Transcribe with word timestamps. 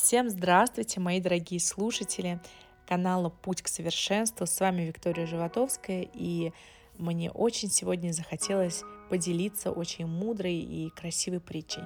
Всем 0.00 0.30
здравствуйте, 0.30 1.00
мои 1.00 1.20
дорогие 1.20 1.58
слушатели 1.58 2.38
канала 2.86 3.30
«Путь 3.30 3.62
к 3.62 3.68
совершенству». 3.68 4.46
С 4.46 4.60
вами 4.60 4.82
Виктория 4.82 5.26
Животовская, 5.26 6.08
и 6.14 6.52
мне 6.96 7.32
очень 7.32 7.68
сегодня 7.68 8.12
захотелось 8.12 8.84
поделиться 9.10 9.72
очень 9.72 10.06
мудрой 10.06 10.54
и 10.54 10.90
красивой 10.90 11.40
притчей. 11.40 11.82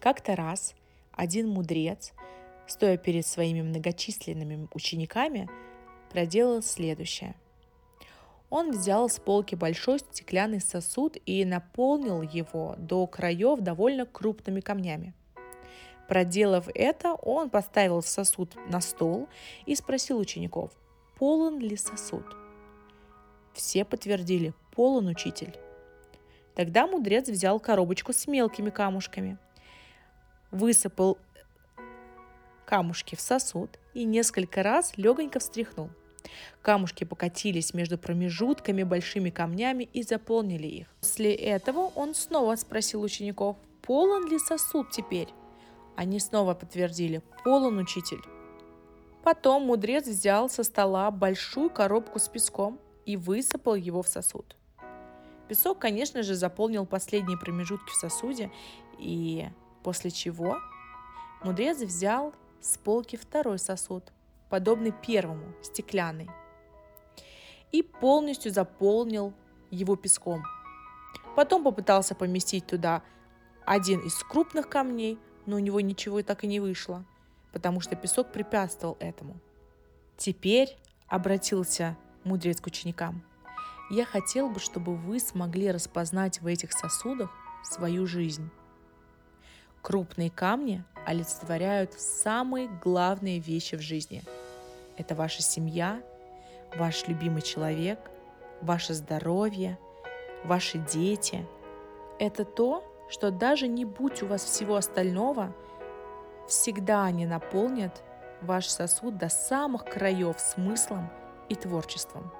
Как-то 0.00 0.34
раз 0.34 0.74
один 1.12 1.48
мудрец, 1.50 2.12
стоя 2.66 2.96
перед 2.96 3.26
своими 3.26 3.60
многочисленными 3.60 4.66
учениками, 4.72 5.50
проделал 6.10 6.62
следующее. 6.62 7.34
Он 8.48 8.70
взял 8.72 9.08
с 9.10 9.20
полки 9.20 9.54
большой 9.54 9.98
стеклянный 9.98 10.62
сосуд 10.62 11.18
и 11.26 11.44
наполнил 11.44 12.22
его 12.22 12.74
до 12.78 13.06
краев 13.06 13.60
довольно 13.60 14.06
крупными 14.06 14.60
камнями– 14.60 15.14
Проделав 16.12 16.68
это, 16.74 17.14
он 17.14 17.48
поставил 17.48 18.02
сосуд 18.02 18.54
на 18.68 18.82
стол 18.82 19.30
и 19.64 19.74
спросил 19.74 20.18
учеников, 20.18 20.70
полон 21.18 21.58
ли 21.58 21.74
сосуд. 21.74 22.26
Все 23.54 23.86
подтвердили, 23.86 24.52
полон 24.76 25.06
учитель. 25.06 25.56
Тогда 26.54 26.86
мудрец 26.86 27.30
взял 27.30 27.58
коробочку 27.58 28.12
с 28.12 28.26
мелкими 28.26 28.68
камушками, 28.68 29.38
высыпал 30.50 31.16
камушки 32.66 33.14
в 33.14 33.20
сосуд 33.22 33.78
и 33.94 34.04
несколько 34.04 34.62
раз 34.62 34.98
легонько 34.98 35.38
встряхнул. 35.38 35.88
Камушки 36.60 37.04
покатились 37.04 37.72
между 37.72 37.96
промежутками 37.96 38.82
большими 38.82 39.30
камнями 39.30 39.88
и 39.94 40.02
заполнили 40.02 40.66
их. 40.66 40.88
После 41.00 41.34
этого 41.34 41.90
он 41.94 42.14
снова 42.14 42.54
спросил 42.56 43.00
учеников, 43.00 43.56
полон 43.80 44.28
ли 44.28 44.38
сосуд 44.38 44.90
теперь. 44.90 45.28
Они 45.96 46.18
снова 46.20 46.54
подтвердили 46.54 47.22
«Полон, 47.44 47.78
учитель». 47.78 48.22
Потом 49.22 49.64
мудрец 49.66 50.06
взял 50.06 50.50
со 50.50 50.64
стола 50.64 51.10
большую 51.10 51.70
коробку 51.70 52.18
с 52.18 52.28
песком 52.28 52.80
и 53.06 53.16
высыпал 53.16 53.74
его 53.74 54.02
в 54.02 54.08
сосуд. 54.08 54.56
Песок, 55.48 55.78
конечно 55.78 56.22
же, 56.22 56.34
заполнил 56.34 56.86
последние 56.86 57.38
промежутки 57.38 57.90
в 57.90 57.94
сосуде, 57.94 58.50
и 58.98 59.48
после 59.82 60.10
чего 60.10 60.58
мудрец 61.44 61.78
взял 61.78 62.34
с 62.60 62.78
полки 62.78 63.16
второй 63.16 63.58
сосуд, 63.58 64.12
подобный 64.48 64.92
первому, 64.92 65.54
стеклянный, 65.62 66.30
и 67.70 67.82
полностью 67.82 68.52
заполнил 68.52 69.34
его 69.70 69.96
песком. 69.96 70.42
Потом 71.36 71.64
попытался 71.64 72.14
поместить 72.14 72.66
туда 72.66 73.02
один 73.64 74.00
из 74.00 74.14
крупных 74.24 74.68
камней, 74.68 75.18
но 75.46 75.56
у 75.56 75.58
него 75.58 75.80
ничего 75.80 76.22
так 76.22 76.44
и 76.44 76.46
не 76.46 76.60
вышло, 76.60 77.04
потому 77.52 77.80
что 77.80 77.96
песок 77.96 78.32
препятствовал 78.32 78.96
этому. 79.00 79.36
Теперь 80.16 80.76
обратился 81.08 81.96
мудрец 82.24 82.60
к 82.60 82.66
ученикам. 82.66 83.22
Я 83.90 84.04
хотел 84.04 84.48
бы, 84.48 84.60
чтобы 84.60 84.94
вы 84.96 85.20
смогли 85.20 85.70
распознать 85.70 86.40
в 86.40 86.46
этих 86.46 86.72
сосудах 86.72 87.30
свою 87.62 88.06
жизнь. 88.06 88.48
Крупные 89.82 90.30
камни 90.30 90.84
олицетворяют 91.04 91.92
самые 91.94 92.68
главные 92.68 93.40
вещи 93.40 93.74
в 93.74 93.80
жизни. 93.80 94.22
Это 94.96 95.14
ваша 95.14 95.42
семья, 95.42 96.00
ваш 96.76 97.06
любимый 97.08 97.42
человек, 97.42 97.98
ваше 98.60 98.94
здоровье, 98.94 99.78
ваши 100.44 100.78
дети. 100.78 101.46
Это 102.18 102.44
то, 102.44 102.84
что 103.12 103.30
даже 103.30 103.68
не 103.68 103.84
будь 103.84 104.22
у 104.22 104.26
вас 104.26 104.42
всего 104.42 104.76
остального, 104.76 105.52
всегда 106.48 107.04
они 107.04 107.26
наполнят 107.26 108.02
ваш 108.40 108.68
сосуд 108.68 109.18
до 109.18 109.28
самых 109.28 109.84
краев 109.84 110.40
смыслом 110.40 111.10
и 111.50 111.54
творчеством. 111.54 112.32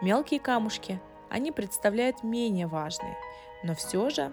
Мелкие 0.00 0.40
камушки, 0.40 1.02
они 1.28 1.52
представляют 1.52 2.22
менее 2.22 2.66
важные, 2.66 3.14
но 3.62 3.74
все 3.74 4.08
же 4.08 4.32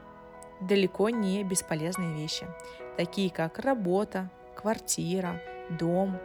далеко 0.61 1.09
не 1.09 1.43
бесполезные 1.43 2.13
вещи, 2.13 2.47
такие 2.95 3.29
как 3.29 3.59
работа, 3.59 4.29
квартира, 4.55 5.41
дом, 5.69 6.17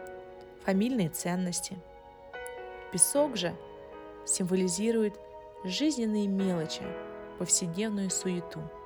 фамильные 0.63 1.09
ценности. 1.09 1.77
Песок 2.93 3.35
же 3.35 3.53
символизирует 4.25 5.19
жизненные 5.65 6.29
мелочи, 6.29 6.83
повседневную 7.37 8.09
суету– 8.09 8.61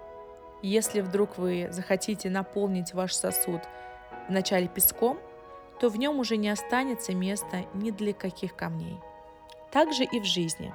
если 0.66 1.02
вдруг 1.02 1.38
вы 1.38 1.68
захотите 1.72 2.30
наполнить 2.30 2.94
ваш 2.94 3.14
сосуд 3.14 3.62
вначале 4.28 4.68
песком, 4.68 5.20
то 5.80 5.90
в 5.90 5.98
нем 5.98 6.20
уже 6.20 6.38
не 6.38 6.50
останется 6.50 7.14
места 7.14 7.66
ни 7.76 7.92
для 7.92 8.14
каких 8.14 8.56
камней. 8.56 9.00
Также 9.72 10.06
и 10.06 10.20
в 10.20 10.26
жизни. 10.26 10.74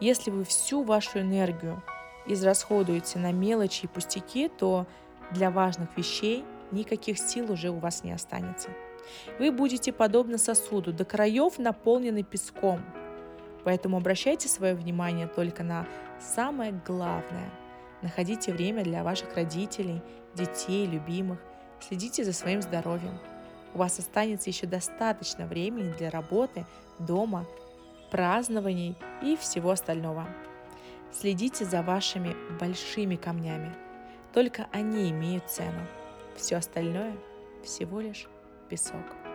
Если 0.00 0.30
вы 0.30 0.42
всю 0.44 0.82
вашу 0.82 1.20
энергию 1.20 1.82
израсходуете 2.26 3.20
на 3.20 3.30
мелочи 3.30 3.84
и 3.84 3.88
пустяки, 3.88 4.48
то 4.48 4.86
для 5.30 5.50
важных 5.50 5.96
вещей 5.96 6.44
никаких 6.72 7.18
сил 7.18 7.52
уже 7.52 7.70
у 7.70 7.78
вас 7.78 8.02
не 8.02 8.12
останется. 8.12 8.70
Вы 9.38 9.52
будете 9.52 9.92
подобно 9.92 10.38
сосуду, 10.38 10.92
до 10.92 11.04
краев 11.04 11.58
наполнены 11.58 12.24
песком. 12.24 12.80
Поэтому 13.64 13.98
обращайте 13.98 14.48
свое 14.48 14.74
внимание 14.74 15.28
только 15.28 15.62
на 15.62 15.86
самое 16.18 16.72
главное– 16.84 17.50
Находите 18.02 18.52
время 18.52 18.84
для 18.84 19.02
ваших 19.02 19.34
родителей, 19.34 20.02
детей, 20.34 20.86
любимых. 20.86 21.38
Следите 21.80 22.24
за 22.24 22.32
своим 22.32 22.62
здоровьем. 22.62 23.18
У 23.74 23.78
вас 23.78 23.98
останется 23.98 24.50
еще 24.50 24.66
достаточно 24.66 25.46
времени 25.46 25.92
для 25.98 26.10
работы, 26.10 26.64
дома, 26.98 27.46
празднований 28.10 28.96
и 29.22 29.36
всего 29.36 29.70
остального. 29.70 30.26
Следите 31.12 31.64
за 31.64 31.82
вашими 31.82 32.36
большими 32.58 33.16
камнями. 33.16 33.74
Только 34.32 34.66
они 34.72 35.10
имеют 35.10 35.50
цену. 35.50 35.80
Все 36.36 36.56
остальное 36.56 37.16
всего 37.62 38.00
лишь 38.00 38.28
песок. 38.68 39.27